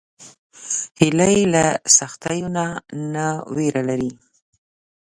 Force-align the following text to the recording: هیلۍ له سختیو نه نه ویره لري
هیلۍ 0.99 1.37
له 1.53 1.65
سختیو 1.97 2.47
نه 2.55 2.65
نه 3.13 3.25
ویره 3.55 3.83
لري 3.89 4.11